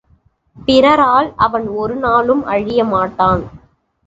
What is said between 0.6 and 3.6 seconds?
பிறரால் அவன் ஒரு நாளும் அழியமாட்டான்.